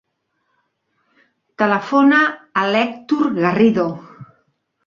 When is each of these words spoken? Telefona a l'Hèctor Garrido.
Telefona 1.63 2.23
a 2.63 2.65
l'Hèctor 2.73 3.31
Garrido. 3.45 3.87